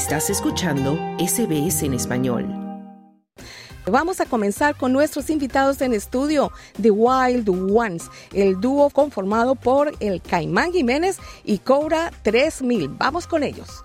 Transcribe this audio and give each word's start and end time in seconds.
Estás 0.00 0.30
escuchando 0.30 0.98
SBS 1.18 1.82
en 1.82 1.92
español. 1.92 2.46
Vamos 3.84 4.18
a 4.22 4.24
comenzar 4.24 4.74
con 4.74 4.94
nuestros 4.94 5.28
invitados 5.28 5.82
en 5.82 5.92
estudio, 5.92 6.52
The 6.80 6.90
Wild 6.90 7.46
Ones, 7.50 8.10
el 8.32 8.58
dúo 8.58 8.88
conformado 8.88 9.56
por 9.56 9.92
el 10.00 10.22
Caimán 10.22 10.72
Jiménez 10.72 11.18
y 11.44 11.58
Cobra 11.58 12.10
3000. 12.22 12.88
Vamos 12.96 13.26
con 13.26 13.42
ellos. 13.42 13.84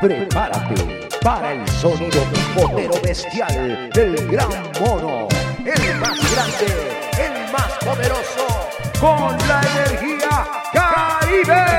Prepárate 0.00 1.08
para 1.22 1.52
el 1.52 1.68
sonido 1.68 2.22
potero 2.54 2.94
bestial 3.02 3.90
del 3.92 4.28
gran 4.28 4.48
mono, 4.80 5.28
el 5.58 6.00
más 6.00 6.18
grande, 6.32 6.72
el 7.18 7.52
más 7.52 7.72
poderoso 7.84 8.47
con 9.00 9.36
la 9.46 9.60
energía 9.60 10.46
Caribe. 10.72 11.77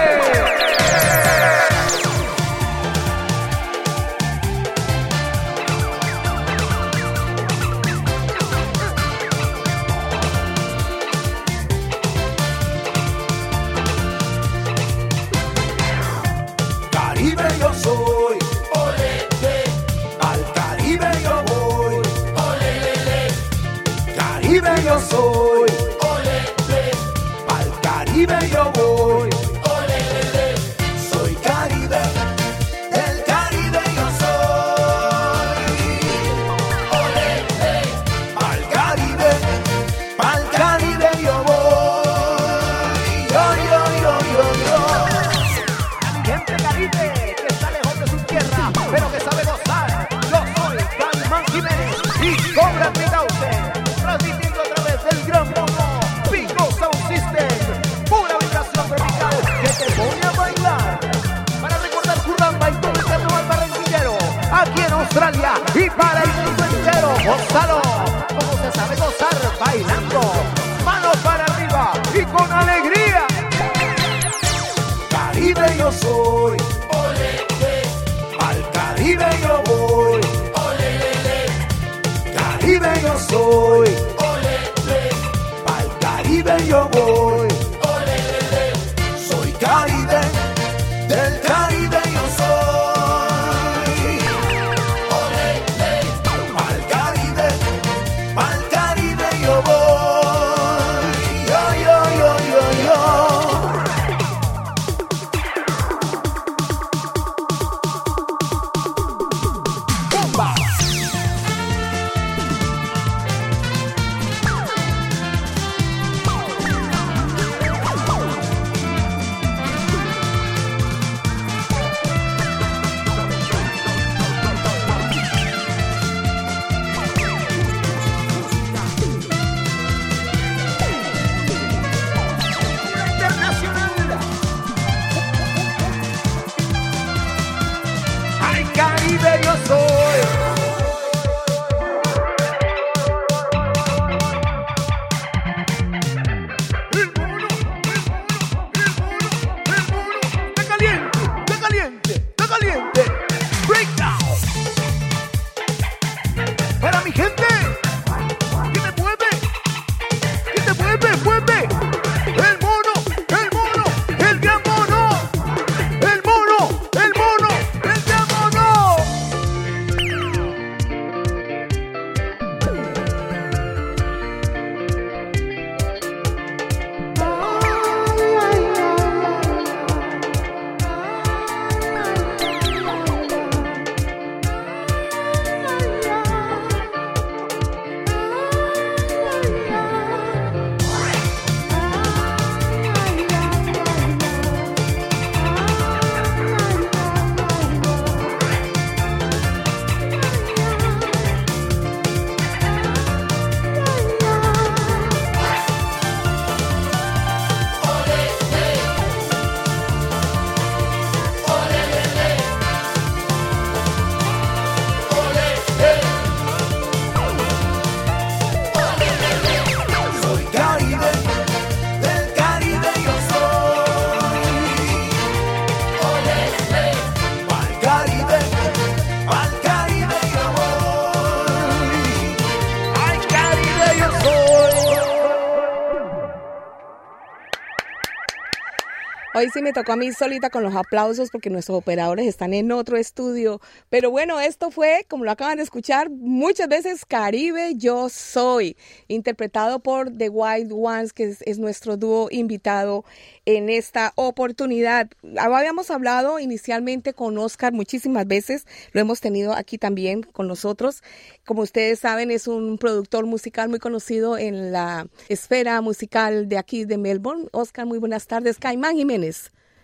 Hoy 239.40 239.50
sí 239.54 239.62
me 239.62 239.72
tocó 239.72 239.94
a 239.94 239.96
mí 239.96 240.12
solita 240.12 240.50
con 240.50 240.64
los 240.64 240.76
aplausos 240.76 241.30
porque 241.32 241.50
nuestros 241.50 241.78
operadores 241.78 242.28
están 242.28 242.54
en 242.54 242.74
otro 242.74 242.98
estudio. 242.98 243.62
Pero 243.90 244.12
bueno, 244.12 244.38
esto 244.42 244.70
fue, 244.70 245.06
como 245.08 245.24
lo 245.24 245.32
acaban 245.32 245.56
de 245.56 245.64
escuchar, 245.64 246.10
muchas 246.10 246.68
veces 246.68 247.06
Caribe 247.06 247.72
Yo 247.78 248.10
Soy, 248.10 248.76
interpretado 249.08 249.80
por 249.80 250.12
The 250.12 250.28
Wild 250.28 250.74
Ones, 250.74 251.14
que 251.14 251.24
es, 251.24 251.42
es 251.44 251.58
nuestro 251.58 251.96
dúo 251.96 252.28
invitado 252.32 253.06
en 253.46 253.70
esta 253.70 254.12
oportunidad. 254.16 255.10
Habíamos 255.38 255.90
hablado 255.90 256.40
inicialmente 256.40 257.14
con 257.14 257.38
Oscar 257.38 257.72
muchísimas 257.72 258.28
veces, 258.28 258.68
lo 258.92 259.00
hemos 259.00 259.22
tenido 259.22 259.54
aquí 259.54 259.78
también 259.78 260.24
con 260.24 260.50
nosotros. 260.50 261.02
Como 261.46 261.62
ustedes 261.62 262.00
saben, 262.00 262.30
es 262.30 262.50
un 262.50 262.78
productor 262.78 263.26
musical 263.26 263.70
muy 263.70 263.80
conocido 263.80 264.38
en 264.38 264.74
la 264.74 265.08
esfera 265.30 265.80
musical 265.80 266.50
de 266.50 266.58
aquí 266.58 266.84
de 266.84 266.98
Melbourne. 266.98 267.48
Oscar, 267.54 267.86
muy 267.86 268.00
buenas 268.00 268.28
tardes. 268.28 268.60
Caimán 268.60 268.98
Jiménez. 268.98 269.29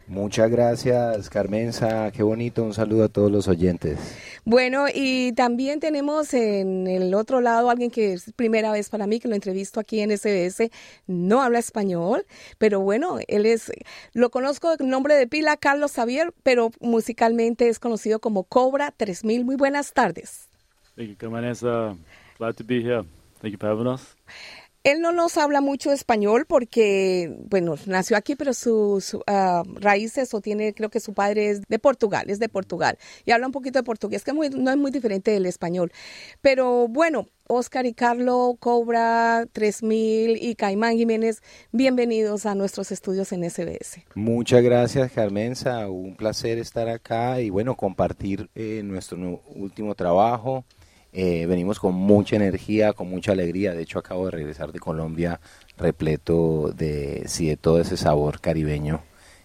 Muchas 0.07 0.51
gracias, 0.51 1.29
Carmenza. 1.31 2.11
Qué 2.11 2.21
bonito. 2.21 2.63
Un 2.63 2.75
saludo 2.75 3.05
a 3.05 3.09
todos 3.09 3.31
los 3.31 3.47
oyentes. 3.47 3.97
Bueno, 4.43 4.85
y 4.93 5.31
también 5.33 5.79
tenemos 5.79 6.31
en 6.35 6.85
el 6.85 7.15
otro 7.15 7.41
lado 7.41 7.71
alguien 7.71 7.89
que 7.89 8.13
es 8.13 8.31
primera 8.35 8.71
vez 8.71 8.89
para 8.89 9.07
mí 9.07 9.19
que 9.19 9.27
lo 9.27 9.33
entrevisto 9.33 9.79
aquí 9.79 10.01
en 10.01 10.15
SBS. 10.15 10.69
No 11.07 11.41
habla 11.41 11.57
español, 11.57 12.25
pero 12.59 12.81
bueno, 12.81 13.17
él 13.27 13.47
es, 13.47 13.71
lo 14.13 14.29
conozco 14.29 14.77
con 14.77 14.89
nombre 14.89 15.15
de 15.15 15.25
pila, 15.25 15.57
Carlos 15.57 15.93
Xavier, 15.93 16.33
pero 16.43 16.69
musicalmente 16.79 17.67
es 17.67 17.79
conocido 17.79 18.19
como 18.19 18.43
Cobra 18.43 18.93
3000. 18.95 19.43
Muy 19.43 19.55
buenas 19.55 19.93
tardes. 19.93 20.47
Thank 20.95 21.09
you, 21.09 21.15
Carmenza. 21.17 21.97
Glad 22.37 22.53
to 22.55 22.63
be 22.63 22.81
here. 22.81 23.03
Thank 23.41 23.53
you 23.53 23.57
for 23.57 23.69
having 23.69 23.87
us. 23.87 24.15
Él 24.85 25.01
no 25.01 25.11
nos 25.11 25.35
habla 25.39 25.61
mucho 25.61 25.91
español 25.91 26.45
porque, 26.47 27.35
bueno, 27.49 27.73
nació 27.87 28.15
aquí, 28.17 28.35
pero 28.35 28.53
sus 28.53 29.15
uh, 29.15 29.63
raíces 29.79 30.31
o 30.35 30.41
tiene, 30.41 30.75
creo 30.75 30.91
que 30.91 30.99
su 30.99 31.15
padre 31.15 31.49
es 31.49 31.63
de 31.67 31.79
Portugal, 31.79 32.29
es 32.29 32.37
de 32.37 32.49
Portugal 32.49 32.99
y 33.25 33.31
habla 33.31 33.47
un 33.47 33.51
poquito 33.51 33.79
de 33.79 33.83
portugués, 33.83 34.23
que 34.23 34.31
muy, 34.31 34.51
no 34.51 34.69
es 34.69 34.77
muy 34.77 34.91
diferente 34.91 35.31
del 35.31 35.47
español. 35.47 35.91
Pero 36.41 36.87
bueno, 36.87 37.27
Oscar 37.47 37.87
y 37.87 37.95
Carlo, 37.95 38.57
Cobra 38.59 39.47
3000 39.51 40.37
y 40.39 40.53
Caimán 40.53 40.97
Jiménez, 40.97 41.41
bienvenidos 41.71 42.45
a 42.45 42.53
nuestros 42.53 42.91
estudios 42.91 43.31
en 43.31 43.49
SBS. 43.49 44.03
Muchas 44.13 44.61
gracias, 44.61 45.11
Carmenza. 45.11 45.89
Un 45.89 46.15
placer 46.15 46.59
estar 46.59 46.89
acá 46.89 47.41
y 47.41 47.49
bueno, 47.49 47.75
compartir 47.75 48.51
eh, 48.53 48.81
nuestro 48.83 49.41
último 49.55 49.95
trabajo. 49.95 50.63
Eh, 51.17 51.45
venimos 51.45 51.79
con 51.79 51.95
mucha 51.95 52.35
energía, 52.35 52.91
con 52.91 53.09
mucha 53.09 53.31
alegría. 53.31 53.73
De 53.73 53.83
hecho, 53.83 53.99
acabo 53.99 54.25
de 54.25 54.31
regresar 54.31 54.73
de 54.73 54.79
Colombia 54.79 55.39
repleto 55.77 56.73
de, 56.75 57.23
sí, 57.27 57.47
de 57.47 57.55
todo 57.55 57.79
ese 57.79 57.95
sabor 57.95 58.41
caribeño. 58.41 59.01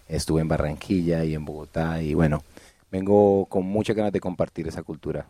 Estuve 0.09 0.41
en 0.41 0.49
Barranquilla 0.49 1.23
y 1.23 1.33
en 1.33 1.45
Bogotá 1.45 2.01
y 2.01 2.13
bueno, 2.13 2.43
vengo 2.91 3.45
con 3.45 3.65
muchas 3.65 3.95
ganas 3.95 4.11
de 4.11 4.19
compartir 4.19 4.67
esa 4.67 4.83
cultura. 4.83 5.27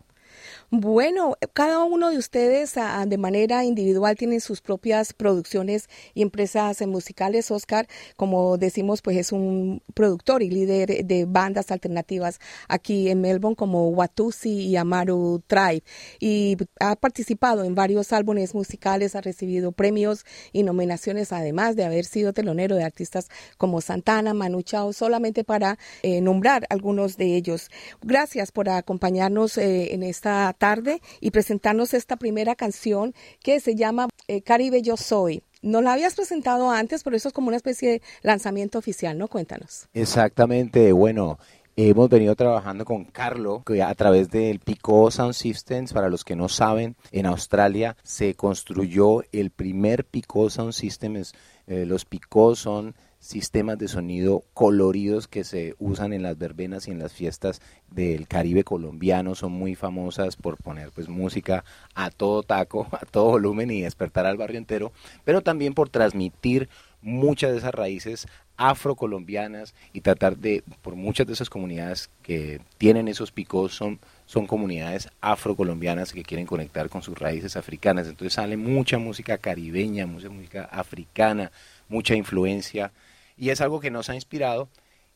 Bueno, 0.74 1.36
cada 1.52 1.84
uno 1.84 2.08
de 2.08 2.16
ustedes 2.16 2.78
a, 2.78 3.04
de 3.04 3.18
manera 3.18 3.62
individual 3.62 4.16
tiene 4.16 4.40
sus 4.40 4.62
propias 4.62 5.12
producciones 5.12 5.90
y 6.14 6.22
empresas 6.22 6.80
musicales. 6.86 7.50
Oscar, 7.50 7.86
como 8.16 8.56
decimos, 8.56 9.02
pues 9.02 9.18
es 9.18 9.32
un 9.32 9.82
productor 9.92 10.42
y 10.42 10.48
líder 10.48 11.04
de 11.04 11.26
bandas 11.26 11.70
alternativas 11.72 12.40
aquí 12.68 13.10
en 13.10 13.20
Melbourne 13.20 13.54
como 13.54 13.90
Watusi 13.90 14.48
y 14.48 14.76
Amaru 14.76 15.42
Tribe 15.46 15.82
y 16.20 16.56
ha 16.80 16.96
participado 16.96 17.64
en 17.64 17.74
varios 17.74 18.10
álbumes 18.14 18.54
musicales, 18.54 19.14
ha 19.14 19.20
recibido 19.20 19.72
premios 19.72 20.24
y 20.54 20.62
nominaciones 20.62 21.32
además 21.34 21.76
de 21.76 21.84
haber 21.84 22.06
sido 22.06 22.32
telonero 22.32 22.76
de 22.76 22.84
artistas 22.84 23.28
como 23.58 23.82
Santana, 23.82 24.32
Manu 24.32 24.62
Chao, 24.62 24.94
solamente 24.94 25.44
para 25.44 25.78
eh, 26.02 26.22
nombrar 26.22 26.66
algunos 26.70 27.18
de 27.18 27.36
ellos. 27.36 27.68
Gracias 28.00 28.52
por 28.52 28.70
acompañarnos 28.70 29.58
eh, 29.58 29.92
en 29.92 30.02
esta 30.02 30.54
tarde 30.62 31.02
y 31.18 31.32
presentarnos 31.32 31.92
esta 31.92 32.14
primera 32.14 32.54
canción 32.54 33.14
que 33.42 33.58
se 33.58 33.74
llama 33.74 34.08
eh, 34.28 34.42
Caribe 34.42 34.80
Yo 34.80 34.96
Soy. 34.96 35.42
No 35.60 35.82
la 35.82 35.94
habías 35.94 36.14
presentado 36.14 36.70
antes, 36.70 37.02
pero 37.02 37.16
eso 37.16 37.26
es 37.26 37.34
como 37.34 37.48
una 37.48 37.56
especie 37.56 37.90
de 37.90 38.02
lanzamiento 38.22 38.78
oficial, 38.78 39.18
¿no? 39.18 39.26
Cuéntanos. 39.26 39.88
Exactamente, 39.92 40.92
bueno, 40.92 41.40
hemos 41.74 42.08
venido 42.08 42.36
trabajando 42.36 42.84
con 42.84 43.06
Carlo 43.06 43.64
a 43.84 43.94
través 43.96 44.30
del 44.30 44.60
Pico 44.60 45.10
Sound 45.10 45.34
Systems. 45.34 45.92
Para 45.92 46.08
los 46.08 46.22
que 46.22 46.36
no 46.36 46.48
saben, 46.48 46.94
en 47.10 47.26
Australia 47.26 47.96
se 48.04 48.34
construyó 48.34 49.24
el 49.32 49.50
primer 49.50 50.04
Pico 50.04 50.48
Sound 50.48 50.74
Systems. 50.74 51.34
Eh, 51.66 51.86
los 51.86 52.04
Pico 52.04 52.54
son 52.54 52.94
sistemas 53.22 53.78
de 53.78 53.86
sonido 53.86 54.42
coloridos 54.52 55.28
que 55.28 55.44
se 55.44 55.76
usan 55.78 56.12
en 56.12 56.24
las 56.24 56.36
verbenas 56.36 56.88
y 56.88 56.90
en 56.90 56.98
las 56.98 57.12
fiestas 57.12 57.62
del 57.88 58.26
Caribe 58.26 58.64
colombiano 58.64 59.36
son 59.36 59.52
muy 59.52 59.76
famosas 59.76 60.34
por 60.34 60.56
poner 60.56 60.90
pues 60.90 61.08
música 61.08 61.64
a 61.94 62.10
todo 62.10 62.42
taco, 62.42 62.88
a 62.92 63.06
todo 63.06 63.26
volumen 63.26 63.70
y 63.70 63.82
despertar 63.82 64.26
al 64.26 64.36
barrio 64.36 64.58
entero, 64.58 64.92
pero 65.24 65.40
también 65.40 65.72
por 65.72 65.88
transmitir 65.88 66.68
muchas 67.00 67.52
de 67.52 67.58
esas 67.58 67.72
raíces 67.72 68.26
afrocolombianas 68.56 69.72
y 69.92 70.00
tratar 70.00 70.36
de, 70.36 70.64
por 70.82 70.96
muchas 70.96 71.24
de 71.28 71.32
esas 71.32 71.48
comunidades 71.48 72.10
que 72.22 72.60
tienen 72.76 73.06
esos 73.06 73.30
picos 73.30 73.72
son, 73.72 74.00
son 74.26 74.48
comunidades 74.48 75.08
afrocolombianas 75.20 76.12
que 76.12 76.24
quieren 76.24 76.46
conectar 76.46 76.88
con 76.88 77.02
sus 77.02 77.16
raíces 77.16 77.56
africanas. 77.56 78.08
Entonces 78.08 78.34
sale 78.34 78.56
mucha 78.56 78.98
música 78.98 79.38
caribeña, 79.38 80.06
mucha 80.06 80.28
música 80.28 80.64
africana, 80.64 81.52
mucha 81.88 82.14
influencia 82.16 82.92
y 83.36 83.50
es 83.50 83.60
algo 83.60 83.80
que 83.80 83.90
nos 83.90 84.10
ha 84.10 84.14
inspirado 84.14 84.68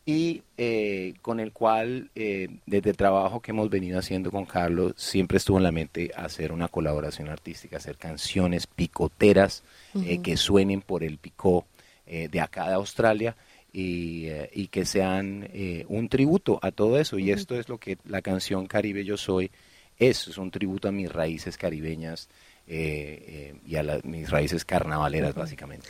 y 0.08 0.44
eh, 0.56 1.14
con 1.20 1.40
el 1.40 1.52
cual 1.52 2.10
eh, 2.14 2.48
desde 2.64 2.90
el 2.90 2.96
trabajo 2.96 3.40
que 3.40 3.50
hemos 3.50 3.68
venido 3.68 3.98
haciendo 3.98 4.30
con 4.30 4.46
Carlos 4.46 4.94
siempre 4.96 5.38
estuvo 5.38 5.58
en 5.58 5.64
la 5.64 5.72
mente 5.72 6.12
hacer 6.14 6.52
una 6.52 6.68
colaboración 6.68 7.28
artística, 7.28 7.76
hacer 7.76 7.96
canciones 7.96 8.68
picoteras 8.68 9.64
eh, 10.06 10.22
que 10.22 10.36
suenen 10.36 10.80
por 10.80 11.02
el 11.02 11.18
picó 11.18 11.66
de 12.06 12.40
acá 12.40 12.68
de 12.68 12.74
Australia 12.74 13.34
y, 13.72 14.28
y 14.52 14.68
que 14.68 14.84
sean 14.84 15.50
un 15.88 16.08
tributo 16.08 16.60
a 16.62 16.70
todo 16.70 17.00
eso. 17.00 17.18
Y 17.18 17.32
esto 17.32 17.58
es 17.58 17.68
lo 17.68 17.78
que 17.78 17.98
la 18.04 18.22
canción 18.22 18.66
Caribe 18.66 19.04
Yo 19.04 19.16
Soy 19.16 19.50
es, 19.98 20.28
es 20.28 20.38
un 20.38 20.52
tributo 20.52 20.86
a 20.86 20.92
mis 20.92 21.10
raíces 21.10 21.58
caribeñas 21.58 22.28
y 22.68 23.74
a 23.74 24.00
mis 24.04 24.30
raíces 24.30 24.64
carnavaleras 24.64 25.34
básicamente. 25.34 25.88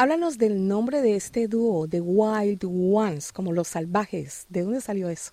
Háblanos 0.00 0.38
del 0.38 0.66
nombre 0.66 1.02
de 1.02 1.14
este 1.14 1.46
dúo, 1.46 1.86
The 1.86 2.00
Wild 2.00 2.64
Ones, 2.64 3.32
como 3.32 3.52
los 3.52 3.68
salvajes. 3.68 4.46
¿De 4.48 4.62
dónde 4.62 4.80
salió 4.80 5.10
eso? 5.10 5.32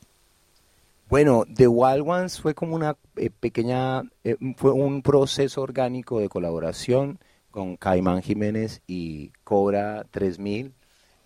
Bueno, 1.07 1.45
The 1.55 1.69
Wild 1.69 2.03
Ones 2.05 2.41
fue 2.41 2.53
como 2.53 2.75
una 2.75 2.97
eh, 3.15 3.29
pequeña, 3.29 4.01
eh, 4.25 4.35
fue 4.57 4.73
un 4.73 5.03
proceso 5.03 5.61
orgánico 5.61 6.19
de 6.19 6.27
colaboración 6.27 7.17
con 7.49 7.77
Caimán 7.77 8.21
Jiménez 8.21 8.81
y 8.87 9.31
Cobra 9.45 10.05
3000 10.11 10.73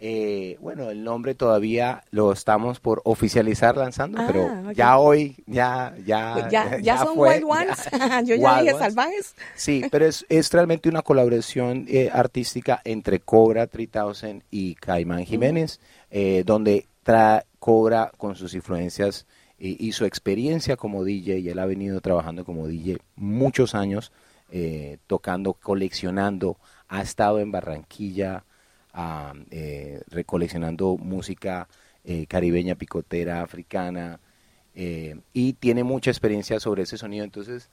eh, 0.03 0.57
bueno, 0.59 0.89
el 0.89 1.03
nombre 1.03 1.35
todavía 1.35 2.03
lo 2.09 2.31
estamos 2.31 2.79
por 2.79 3.03
oficializar 3.05 3.77
lanzando, 3.77 4.19
Ah, 4.19 4.25
pero 4.25 4.71
ya 4.71 4.97
hoy, 4.97 5.35
ya, 5.45 5.95
ya, 6.03 6.33
Pues 6.33 6.45
ya, 6.51 6.79
ya, 6.79 6.97
son 6.97 7.15
fue, 7.15 7.35
Wild 7.35 7.43
Ones. 7.47 7.89
ya. 7.91 8.21
Yo 8.25 8.35
ya 8.35 8.61
dije 8.63 8.77
salvajes. 8.79 9.35
Sí, 9.53 9.83
pero 9.91 10.07
es, 10.07 10.25
es 10.27 10.51
realmente 10.51 10.89
una 10.89 11.03
colaboración 11.03 11.85
eh, 11.87 12.09
artística 12.11 12.81
entre 12.83 13.19
Cobra 13.19 13.67
3000 13.67 14.43
y 14.49 14.73
Caimán 14.73 15.23
Jiménez, 15.23 15.79
eh, 16.09 16.41
donde 16.47 16.87
tra 17.03 17.45
Cobra 17.59 18.11
con 18.17 18.35
sus 18.35 18.55
influencias 18.55 19.27
y, 19.59 19.87
y 19.87 19.91
su 19.91 20.05
experiencia 20.05 20.77
como 20.77 21.03
DJ, 21.03 21.37
y 21.37 21.49
él 21.49 21.59
ha 21.59 21.67
venido 21.67 22.01
trabajando 22.01 22.43
como 22.43 22.67
DJ 22.67 22.97
muchos 23.15 23.75
años, 23.75 24.11
eh, 24.49 24.97
tocando, 25.05 25.53
coleccionando, 25.53 26.57
ha 26.87 27.03
estado 27.03 27.39
en 27.39 27.51
Barranquilla, 27.51 28.45
eh, 29.49 30.01
recoleccionando 30.07 30.97
música 30.97 31.67
eh, 32.03 32.25
caribeña, 32.27 32.75
picotera, 32.75 33.41
africana, 33.41 34.19
eh, 34.73 35.19
y 35.33 35.53
tiene 35.53 35.83
mucha 35.83 36.11
experiencia 36.11 36.59
sobre 36.59 36.83
ese 36.83 36.97
sonido. 36.97 37.23
Entonces, 37.23 37.69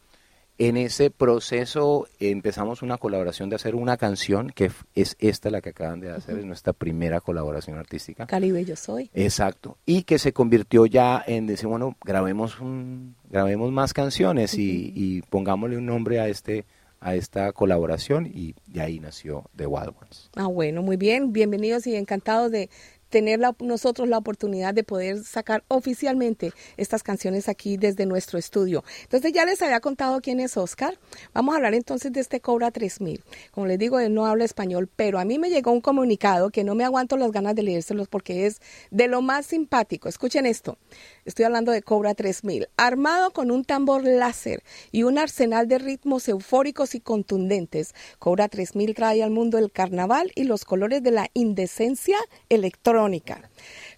en 0.59 0.77
ese 0.77 1.11
proceso 1.11 2.09
empezamos 2.19 2.83
una 2.83 2.99
colaboración 2.99 3.49
de 3.49 3.57
hacer 3.57 3.77
una 3.77 3.97
canción, 3.97 4.51
que 4.51 4.73
es 4.97 5.17
esta 5.21 5.51
la 5.51 5.61
que 5.61 5.71
acaban 5.71 6.01
de 6.01 6.11
hacer, 6.11 6.39
es 6.39 6.45
nuestra 6.45 6.73
primera 6.73 7.21
colaboración 7.21 7.79
artística. 7.79 8.27
Caribe 8.27 8.65
yo 8.65 8.75
soy. 8.75 9.09
Exacto. 9.15 9.79
Y 9.87 10.03
que 10.03 10.19
se 10.19 10.33
convirtió 10.33 10.85
ya 10.87 11.23
en 11.25 11.47
decir, 11.47 11.69
bueno, 11.69 11.97
grabemos 12.05 12.61
un, 12.61 13.15
grabemos 13.31 13.71
más 13.71 13.95
canciones 13.95 14.55
y, 14.55 14.93
y 14.97 15.23
pongámosle 15.23 15.79
un 15.79 15.87
nombre 15.87 16.19
a 16.19 16.27
este, 16.29 16.67
a 17.01 17.15
esta 17.15 17.53
colaboración 17.53 18.27
y 18.27 18.55
de 18.67 18.81
ahí 18.81 19.01
nació 19.01 19.45
The 19.57 19.67
Wild 19.67 19.95
Ones. 20.01 20.31
Ah, 20.37 20.47
bueno, 20.47 20.83
muy 20.83 20.97
bien. 20.97 21.33
Bienvenidos 21.33 21.87
y 21.87 21.97
encantados 21.97 22.51
de 22.51 22.71
tener 23.09 23.39
la- 23.41 23.55
nosotros 23.61 24.09
la 24.09 24.19
oportunidad 24.19 24.75
de 24.75 24.85
poder 24.85 25.23
sacar 25.25 25.65
oficialmente 25.69 26.53
estas 26.77 27.03
canciones 27.03 27.49
aquí 27.49 27.77
desde 27.77 28.07
nuestro 28.07 28.39
estudio. 28.39 28.85
Entonces 29.03 29.33
ya 29.33 29.45
les 29.45 29.63
había 29.63 29.81
contado 29.81 30.21
quién 30.21 30.41
es 30.41 30.57
Oscar. 30.57 30.99
Vamos 31.33 31.53
a 31.53 31.57
hablar 31.57 31.75
entonces 31.75 32.13
de 32.13 32.21
este 32.21 32.41
Cobra 32.41 32.71
3000. 32.71 33.23
Como 33.53 33.67
les 33.67 33.79
digo, 33.79 33.99
él 34.01 34.13
no 34.15 34.27
habla 34.27 34.45
español, 34.45 34.89
pero 34.95 35.19
a 35.19 35.25
mí 35.25 35.39
me 35.39 35.51
llegó 35.51 35.73
un 35.73 35.81
comunicado 35.81 36.51
que 36.51 36.65
no 36.65 36.75
me 36.75 36.85
aguanto 36.85 37.17
las 37.17 37.31
ganas 37.33 37.55
de 37.55 37.63
leérselos 37.63 38.09
porque 38.09 38.47
es 38.47 38.61
de 38.91 39.09
lo 39.09 39.23
más 39.23 39.47
simpático. 39.47 40.09
Escuchen 40.09 40.47
esto. 40.47 40.79
Estoy 41.25 41.45
hablando 41.45 41.73
de 41.73 41.83
Cobra 41.83 42.15
3000. 42.15 42.69
Armado 42.77 43.31
con 43.33 43.51
un 43.51 43.65
tambor 43.65 44.05
láser 44.05 44.63
y 44.93 45.03
un 45.05 45.19
arsenal 45.19 45.69
de 45.69 45.79
ritmos 45.79 46.29
eufóricos 46.29 46.95
y 46.95 47.01
contundentes, 47.01 47.95
Cobra 48.19 48.49
3000 48.49 48.95
trae 48.95 49.23
al 49.23 49.31
mundo 49.31 49.59
el 49.59 49.71
carnaval 49.71 50.33
y 50.35 50.45
los 50.45 50.65
colores 50.65 51.03
de 51.03 51.11
la 51.11 51.29
indecencia 51.35 52.17
electrónica. 52.49 52.98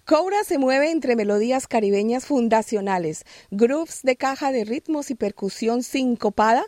Cobra 0.05 0.45
se 0.45 0.59
mueve 0.59 0.91
entre 0.91 1.17
melodías 1.17 1.67
caribeñas 1.67 2.27
fundacionales, 2.27 3.25
grooves 3.51 4.01
de 4.03 4.17
caja 4.17 4.53
de 4.53 4.65
ritmos 4.65 5.11
y 5.11 5.15
percusión 5.15 5.83
sincopada, 5.83 6.65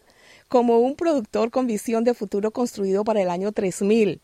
como 0.48 0.78
un 0.78 0.96
productor 0.96 1.50
con 1.50 1.66
visión 1.66 2.04
de 2.04 2.14
futuro 2.14 2.50
construido 2.52 3.04
para 3.04 3.22
el 3.22 3.30
año 3.30 3.52
3000. 3.52 4.20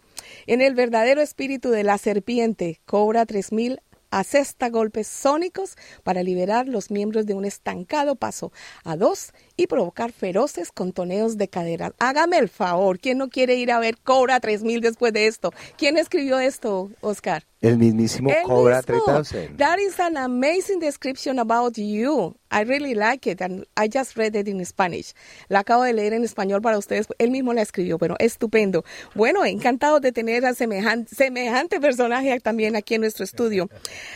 En 0.47 0.61
el 0.61 0.75
verdadero 0.75 1.21
espíritu 1.21 1.71
de 1.71 1.85
la 1.85 1.99
serpiente, 1.99 2.81
Cobra 2.85 3.27
3000 3.27 3.81
asesta 4.11 4.71
golpes 4.71 5.07
sónicos 5.07 5.77
para 6.03 6.23
liberar 6.23 6.69
los 6.69 6.91
miembros 6.91 7.27
de 7.27 7.35
un 7.35 7.45
estancado 7.45 8.17
paso 8.17 8.53
a 8.85 8.97
dos 8.97 9.33
y 9.57 9.67
provocar 9.67 10.13
feroces 10.13 10.73
contoneos 10.73 11.37
de 11.37 11.49
caderas. 11.49 11.93
Hágame 11.99 12.39
el 12.39 12.49
favor, 12.49 12.99
¿quién 12.99 13.19
no 13.19 13.29
quiere 13.29 13.57
ir 13.57 13.71
a 13.71 13.79
ver 13.79 13.99
Cobra 13.99 14.41
3000 14.41 14.81
después 14.81 15.13
de 15.13 15.27
esto? 15.27 15.53
¿Quién 15.77 15.99
escribió 15.99 16.39
esto, 16.39 16.91
Oscar? 17.01 17.45
El 17.61 17.77
mismísimo 17.79 18.31
El 18.31 18.45
Cobra 18.45 18.83
mismo. 18.87 19.05
3000. 19.05 19.57
That 19.57 19.79
is 19.79 19.99
an 19.99 20.17
amazing 20.17 20.79
description 20.79 21.39
about 21.39 21.77
you. 21.77 22.37
I 22.51 22.63
really 22.63 22.95
like 22.95 23.29
it 23.29 23.43
and 23.43 23.67
I 23.77 23.89
just 23.93 24.17
read 24.17 24.35
it 24.37 24.49
in 24.49 24.65
Spanish. 24.65 25.13
La 25.49 25.61
acabo 25.61 25.83
de 25.83 25.93
leer 25.93 26.15
en 26.15 26.25
español 26.25 26.63
para 26.63 26.79
ustedes. 26.79 27.09
Él 27.19 27.31
mismo 27.31 27.53
la 27.53 27.63
escribió. 27.63 27.99
Bueno, 27.99 28.15
estupendo. 28.21 28.85
Bueno, 29.15 29.45
encantado 29.45 30.01
de 30.01 30.13
tener 30.13 30.47
a 30.47 30.55
semejante, 30.55 31.15
semejante 31.15 31.81
personaje 31.81 32.39
también 32.41 32.77
aquí 32.77 32.95
en 32.95 33.03
nuestro 33.03 33.25
estudio. 33.25 33.69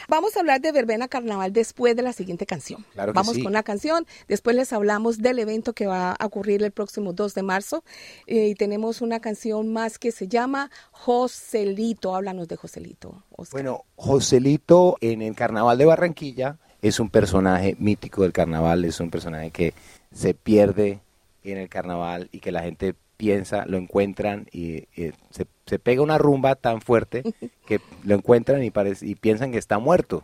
Vamos 0.09 0.37
a 0.37 0.41
hablar 0.41 0.61
de 0.61 0.73
Verbena 0.73 1.09
Carnaval 1.09 1.53
después 1.53 1.97
de 1.97 2.03
la 2.03 2.13
siguiente 2.13 2.47
canción. 2.47 2.87
Claro 2.93 3.13
que 3.13 3.17
Vamos 3.17 3.35
sí. 3.35 3.43
con 3.43 3.53
una 3.53 3.63
canción. 3.63 4.07
Después 4.29 4.57
les 4.57 4.73
hablamos 4.73 5.19
del 5.19 5.39
evento 5.41 5.73
que 5.75 5.87
va 5.87 6.13
a 6.13 6.27
ocurrir 6.27 6.63
el 6.63 6.71
próximo 6.71 7.13
2 7.13 7.35
de 7.35 7.43
marzo. 7.43 7.85
Eh, 8.27 8.49
y 8.49 8.55
tenemos 8.55 9.03
una 9.03 9.21
canción 9.21 9.73
más 9.73 9.99
que 9.99 10.13
se 10.13 10.29
llama 10.29 10.71
Joselito. 11.05 12.15
Háblanos 12.15 12.47
de 12.47 12.57
Joselito. 12.57 13.25
Oscar. 13.37 13.53
Bueno, 13.61 13.85
Joselito 13.97 14.97
en 15.01 15.21
el 15.23 15.35
Carnaval 15.35 15.77
de 15.79 15.85
Barranquilla 15.85 16.59
es 16.81 17.01
un 17.01 17.11
personaje 17.11 17.75
mítico 17.81 18.23
del 18.23 18.33
carnaval, 18.33 18.85
es 18.85 19.01
un 19.01 19.11
personaje 19.11 19.51
que 19.51 19.75
se 20.13 20.33
pierde 20.35 21.01
en 21.43 21.59
el 21.59 21.69
carnaval 21.69 22.29
y 22.33 22.39
que 22.39 22.53
la 22.53 22.63
gente 22.63 22.95
piensa, 23.17 23.65
lo 23.67 23.79
encuentran 23.79 24.47
y, 24.53 24.85
eh, 24.97 25.13
se, 25.31 25.47
se 25.67 25.79
pega 25.81 26.03
una 26.03 26.19
rumba 26.19 26.55
tan 26.55 26.81
fuerte 26.81 27.23
que 27.67 27.81
lo 28.05 28.15
encuentran 28.15 28.63
y, 28.63 28.71
parece, 28.71 29.05
y 29.07 29.15
piensan 29.17 29.51
que 29.53 29.59
está 29.59 29.79
muerto. 29.81 30.23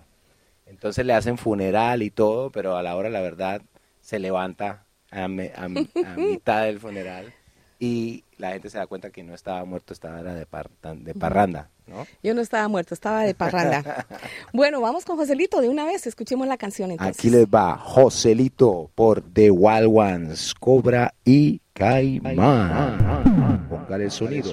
Entonces 0.66 1.04
le 1.06 1.12
hacen 1.14 1.38
funeral 1.38 2.02
y 2.02 2.11
todo, 2.11 2.50
pero 2.50 2.76
a 2.76 2.82
la 2.85 2.94
hora, 2.94 3.08
la 3.11 3.20
verdad, 3.20 3.62
se 4.00 4.18
levanta 4.20 4.85
a, 5.11 5.26
me- 5.26 5.52
a 5.56 5.68
mi- 5.68 5.88
a 6.04 6.14
mitad 6.16 6.64
del 6.64 6.78
funeral 6.78 7.32
y 7.80 8.23
la 8.38 8.52
gente 8.52 8.71
se 8.71 8.78
da 8.78 8.87
cuenta 8.87 9.11
que 9.11 9.23
no 9.23 9.35
estaba 9.35 9.64
muerto, 9.64 9.92
estaba 9.92 10.23
de, 10.23 10.47
par- 10.47 10.71
de 10.97 11.14
parranda, 11.14 11.68
¿no? 11.87 12.07
Yo 12.23 12.35
no 12.35 12.40
estaba 12.40 12.66
muerto, 12.68 12.95
estaba 12.95 13.23
de 13.25 13.35
parranda. 13.35 14.07
bueno, 14.52 14.80
vamos 14.80 15.04
con 15.04 15.16
Joselito 15.16 15.61
de 15.61 15.68
una 15.68 15.85
vez, 15.85 16.07
escuchemos 16.07 16.47
la 16.47 16.57
canción 16.57 16.90
entonces. 16.92 17.18
Aquí 17.18 17.30
les 17.30 17.47
va 17.47 17.76
Joselito 17.76 18.90
por 18.95 19.21
The 19.23 19.50
Wild 19.50 19.88
Ones, 19.92 20.54
Cobra 20.54 21.12
y 21.25 21.61
Caimán. 21.73 23.66
Póngale 23.68 24.04
el 24.04 24.11
sonido. 24.11 24.52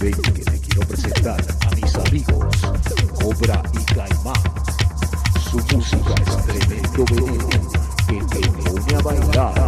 Ven 0.00 0.12
que 0.12 0.44
te 0.44 0.60
quiero 0.60 0.86
presentar 0.86 1.40
a 1.66 1.74
mis 1.74 1.94
amigos, 1.96 2.56
Cobra 3.20 3.62
y 3.72 3.84
Caimán. 3.94 4.34
Su 5.50 5.58
música 5.74 6.14
es 6.24 6.36
tremendo 6.46 7.04
veneno 7.10 7.48
que 8.06 8.18
te 8.40 8.48
pone 8.48 8.94
a 8.94 9.67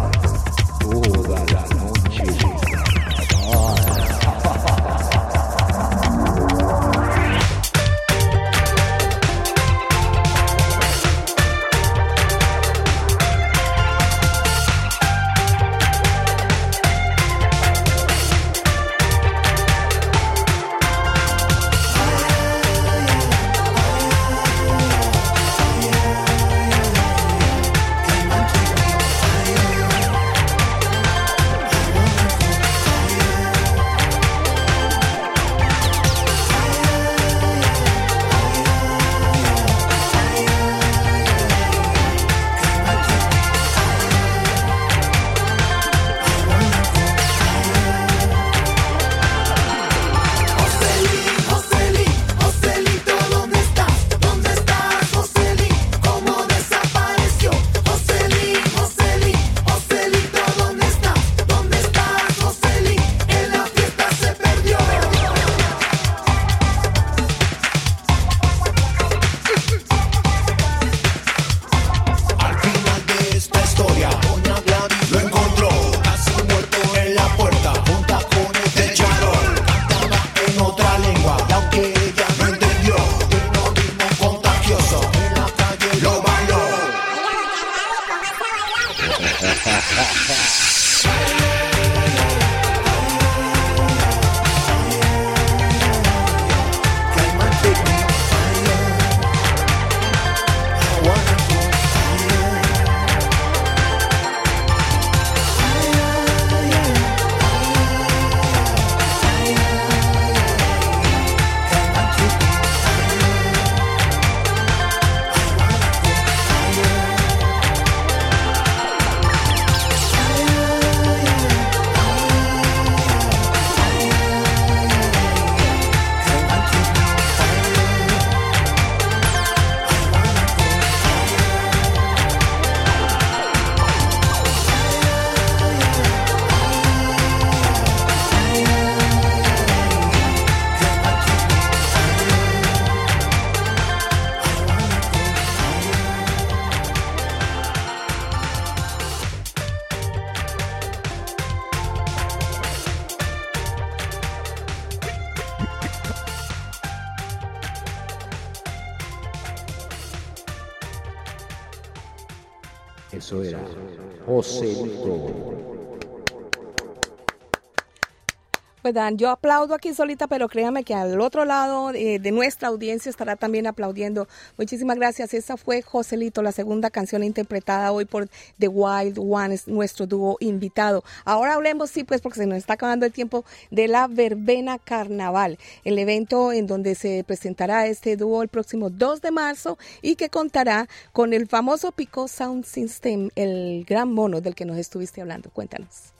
Pues 168.81 168.95
Dan, 168.95 169.17
yo 169.17 169.29
aplaudo 169.29 169.75
aquí 169.75 169.93
solita, 169.93 170.25
pero 170.25 170.49
créame 170.49 170.83
que 170.83 170.95
al 170.95 171.21
otro 171.21 171.45
lado 171.45 171.91
eh, 171.91 172.17
de 172.17 172.31
nuestra 172.31 172.69
audiencia 172.69 173.11
estará 173.11 173.35
también 173.35 173.67
aplaudiendo. 173.67 174.27
Muchísimas 174.57 174.97
gracias. 174.97 175.35
Esa 175.35 175.55
fue 175.55 175.83
Joselito, 175.83 176.41
la 176.41 176.51
segunda 176.51 176.89
canción 176.89 177.23
interpretada 177.23 177.91
hoy 177.91 178.05
por 178.05 178.27
The 178.57 178.69
Wild 178.69 179.19
Ones, 179.19 179.67
nuestro 179.67 180.07
dúo 180.07 180.37
invitado. 180.39 181.03
Ahora 181.25 181.53
hablemos, 181.53 181.91
sí, 181.91 182.03
pues 182.03 182.21
porque 182.21 182.39
se 182.39 182.47
nos 182.47 182.57
está 182.57 182.73
acabando 182.73 183.05
el 183.05 183.11
tiempo 183.11 183.45
de 183.69 183.87
la 183.87 184.07
Verbena 184.07 184.79
Carnaval, 184.79 185.59
el 185.83 185.99
evento 185.99 186.51
en 186.51 186.65
donde 186.65 186.95
se 186.95 187.23
presentará 187.23 187.85
este 187.85 188.17
dúo 188.17 188.41
el 188.41 188.47
próximo 188.47 188.89
2 188.89 189.21
de 189.21 189.29
marzo 189.29 189.77
y 190.01 190.15
que 190.15 190.29
contará 190.29 190.87
con 191.11 191.33
el 191.33 191.47
famoso 191.47 191.91
Pico 191.91 192.27
Sound 192.27 192.65
System, 192.65 193.29
el 193.35 193.85
gran 193.87 194.11
mono 194.11 194.41
del 194.41 194.55
que 194.55 194.65
nos 194.65 194.77
estuviste 194.77 195.21
hablando. 195.21 195.51
Cuéntanos. 195.51 196.13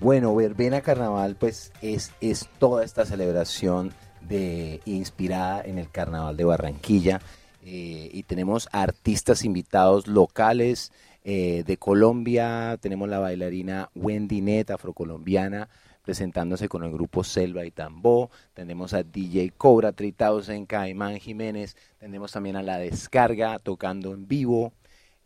Bueno, 0.00 0.34
Verbena 0.34 0.80
Carnaval 0.80 1.36
pues 1.38 1.72
es, 1.82 2.12
es 2.22 2.48
toda 2.58 2.84
esta 2.84 3.04
celebración 3.04 3.92
de, 4.22 4.80
inspirada 4.86 5.60
en 5.62 5.76
el 5.76 5.90
Carnaval 5.90 6.38
de 6.38 6.44
Barranquilla 6.44 7.20
eh, 7.62 8.08
y 8.10 8.22
tenemos 8.22 8.70
artistas 8.72 9.44
invitados 9.44 10.06
locales 10.06 10.90
eh, 11.22 11.64
de 11.66 11.76
Colombia, 11.76 12.78
tenemos 12.80 13.10
la 13.10 13.18
bailarina 13.18 13.90
Wendy 13.94 14.40
Net, 14.40 14.70
afrocolombiana, 14.70 15.68
presentándose 16.02 16.70
con 16.70 16.82
el 16.82 16.92
grupo 16.92 17.22
Selva 17.22 17.66
y 17.66 17.70
Tambó, 17.70 18.30
tenemos 18.54 18.94
a 18.94 19.02
DJ 19.02 19.50
Cobra 19.50 19.92
3000, 19.92 20.66
Caimán 20.66 21.18
Jiménez, 21.18 21.76
tenemos 21.98 22.32
también 22.32 22.56
a 22.56 22.62
La 22.62 22.78
Descarga 22.78 23.58
tocando 23.58 24.14
en 24.14 24.26
vivo, 24.26 24.72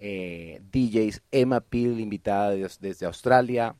eh, 0.00 0.60
DJs 0.72 1.22
Emma 1.30 1.60
Peel 1.60 2.00
invitada 2.00 2.50
desde 2.50 3.06
Australia, 3.06 3.76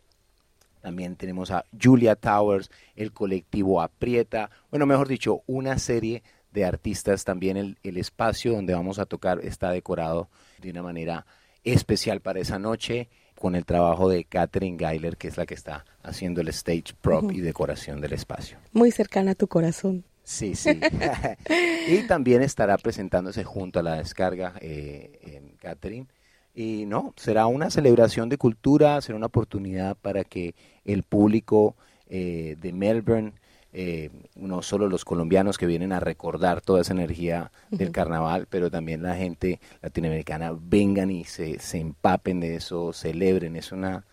también 0.85 1.16
tenemos 1.16 1.51
a 1.51 1.64
Julia 1.83 2.14
Towers, 2.14 2.70
el 2.94 3.11
colectivo 3.11 3.81
Aprieta, 3.81 4.51
bueno, 4.70 4.85
mejor 4.85 5.09
dicho, 5.09 5.42
una 5.47 5.79
serie 5.79 6.23
de 6.53 6.66
artistas. 6.66 7.25
También 7.25 7.57
el, 7.57 7.79
el 7.83 7.97
espacio 7.97 8.53
donde 8.53 8.75
vamos 8.75 8.99
a 8.99 9.07
tocar 9.07 9.40
está 9.42 9.70
decorado 9.70 10.29
de 10.61 10.73
una 10.73 10.83
manera 10.83 11.25
especial 11.64 12.20
para 12.20 12.40
esa 12.40 12.59
noche 12.59 13.09
con 13.35 13.55
el 13.55 13.64
trabajo 13.64 14.11
de 14.11 14.25
Catherine 14.25 14.77
Geiler, 14.79 15.16
que 15.16 15.29
es 15.29 15.38
la 15.38 15.47
que 15.47 15.55
está 15.55 15.87
haciendo 16.03 16.42
el 16.42 16.49
stage 16.49 16.92
prop 17.01 17.33
y 17.33 17.40
decoración 17.40 18.03
del 18.03 18.12
espacio. 18.12 18.59
Muy 18.75 18.90
cercana 18.90 19.31
a 19.31 19.35
tu 19.35 19.49
corazón. 19.49 20.05
Sí, 20.23 20.55
sí. 20.55 20.79
y 21.88 22.07
también 22.07 22.42
estará 22.42 22.77
presentándose 22.77 23.42
junto 23.42 23.81
a 23.81 23.83
la 23.83 23.97
descarga 23.97 24.53
eh, 24.61 25.40
Catherine 25.62 26.09
y 26.55 26.87
no, 26.87 27.12
será 27.17 27.47
una 27.47 27.69
celebración 27.71 28.29
de 28.29 28.38
cultura, 28.38 29.01
será 29.01 29.17
una 29.17 29.27
oportunidad 29.27 29.97
para 29.97 30.23
que 30.23 30.55
el 30.85 31.03
público 31.03 31.75
eh, 32.09 32.57
de 32.61 32.73
Melbourne, 32.73 33.33
eh, 33.73 34.11
no 34.37 34.62
solo 34.62 34.88
los 34.88 35.05
colombianos 35.05 35.59
que 35.59 35.67
vienen 35.67 35.93
a 35.93 35.99
recordar 35.99 36.61
toda 36.61 36.83
esa 36.83 36.93
energía 36.93 37.51
del 37.71 37.90
carnaval, 37.90 38.47
pero 38.49 38.71
también 38.71 39.03
la 39.03 39.17
gente 39.17 39.59
latinoamericana 39.83 40.57
vengan 40.57 41.11
y 41.11 41.25
se, 41.25 41.59
se 41.59 41.79
empapen 41.79 42.38
de 42.38 42.55
eso, 42.55 42.93
celebren. 42.93 43.57
Es 43.57 43.73
una, 43.73 44.05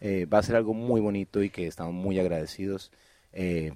eh, 0.00 0.26
va 0.26 0.40
a 0.40 0.42
ser 0.42 0.56
algo 0.56 0.74
muy 0.74 1.00
bonito 1.00 1.42
y 1.42 1.48
que 1.48 1.66
estamos 1.66 1.94
muy 1.94 2.18
agradecidos 2.18 2.92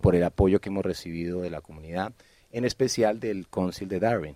por 0.00 0.16
el 0.16 0.24
apoyo 0.24 0.58
que 0.62 0.70
hemos 0.70 0.86
recibido 0.86 1.42
de 1.42 1.50
la 1.50 1.60
comunidad 1.60 2.14
en 2.52 2.64
especial 2.64 3.20
del 3.20 3.48
Council 3.48 3.88
de 3.88 4.00
Darwin. 4.00 4.34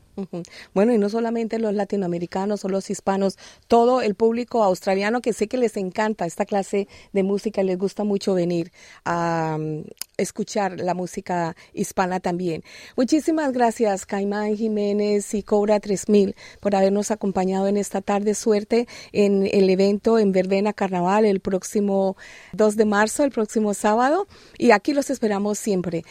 Bueno, 0.72 0.92
y 0.92 0.98
no 0.98 1.08
solamente 1.08 1.58
los 1.58 1.74
latinoamericanos 1.74 2.64
o 2.64 2.68
los 2.68 2.88
hispanos, 2.88 3.36
todo 3.66 4.00
el 4.00 4.14
público 4.14 4.62
australiano 4.62 5.20
que 5.20 5.32
sé 5.32 5.48
que 5.48 5.56
les 5.56 5.76
encanta 5.76 6.24
esta 6.24 6.44
clase 6.44 6.86
de 7.12 7.22
música, 7.24 7.62
les 7.64 7.76
gusta 7.76 8.04
mucho 8.04 8.34
venir 8.34 8.70
a 9.04 9.56
mm, 9.58 9.82
escuchar 10.16 10.78
la 10.78 10.94
música 10.94 11.56
hispana 11.72 12.20
también. 12.20 12.62
Muchísimas 12.96 13.52
gracias, 13.52 14.06
Caimán 14.06 14.56
Jiménez 14.56 15.34
y 15.34 15.42
Cobra 15.42 15.80
3000, 15.80 16.36
por 16.60 16.76
habernos 16.76 17.10
acompañado 17.10 17.66
en 17.66 17.76
esta 17.76 18.00
tarde. 18.00 18.34
Suerte 18.34 18.86
en 19.12 19.48
el 19.50 19.68
evento 19.68 20.18
en 20.18 20.30
Verbena 20.30 20.72
Carnaval 20.72 21.24
el 21.24 21.40
próximo 21.40 22.16
2 22.52 22.76
de 22.76 22.84
marzo, 22.84 23.24
el 23.24 23.32
próximo 23.32 23.74
sábado, 23.74 24.28
y 24.58 24.70
aquí 24.70 24.92
los 24.92 25.10
esperamos 25.10 25.58
siempre. 25.58 26.04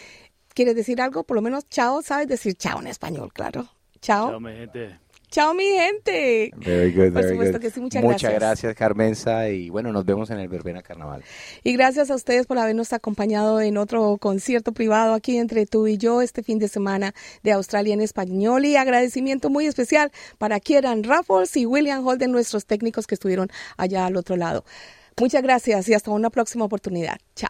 ¿Quieres 0.53 0.75
decir 0.75 1.01
algo? 1.01 1.23
Por 1.23 1.35
lo 1.35 1.41
menos 1.41 1.67
chao, 1.69 2.01
¿sabes 2.01 2.27
decir 2.27 2.55
chao 2.55 2.79
en 2.79 2.87
español? 2.87 3.31
Claro. 3.33 3.67
Chao. 4.01 4.29
Chao, 4.29 4.39
mi 4.39 4.51
gente. 4.51 4.99
Chao, 5.33 5.55
mi 5.55 5.63
gente. 5.63 6.51
Very 6.57 6.91
good, 6.91 7.11
Por 7.11 7.23
very 7.23 7.29
supuesto 7.29 7.53
good. 7.57 7.61
que 7.61 7.71
sí, 7.71 7.79
muchas, 7.79 8.03
Muchas 8.03 8.33
gracias, 8.35 8.75
Carmenza, 8.75 9.49
y 9.49 9.71
bueno, 9.71 9.91
nos 9.91 10.05
vemos 10.05 10.29
en 10.29 10.37
el 10.37 10.47
Verbena 10.47 10.83
Carnaval. 10.83 11.23
Y 11.63 11.73
gracias 11.73 12.11
a 12.11 12.15
ustedes 12.15 12.45
por 12.45 12.59
habernos 12.59 12.93
acompañado 12.93 13.59
en 13.59 13.77
otro 13.77 14.17
concierto 14.19 14.73
privado 14.73 15.15
aquí 15.15 15.37
entre 15.37 15.65
tú 15.65 15.87
y 15.87 15.97
yo 15.97 16.21
este 16.21 16.43
fin 16.43 16.59
de 16.59 16.67
semana 16.67 17.15
de 17.41 17.51
Australia 17.51 17.95
en 17.95 18.01
español. 18.01 18.63
Y 18.65 18.75
agradecimiento 18.75 19.49
muy 19.49 19.65
especial 19.65 20.11
para 20.37 20.59
Kieran 20.59 21.03
Raffles 21.03 21.57
y 21.57 21.65
William 21.65 22.05
Holden, 22.05 22.31
nuestros 22.31 22.67
técnicos 22.67 23.07
que 23.07 23.15
estuvieron 23.15 23.49
allá 23.75 24.05
al 24.05 24.17
otro 24.17 24.35
lado. 24.35 24.65
Muchas 25.19 25.41
gracias 25.41 25.89
y 25.89 25.95
hasta 25.95 26.11
una 26.11 26.29
próxima 26.29 26.65
oportunidad. 26.65 27.17
Chao. 27.35 27.49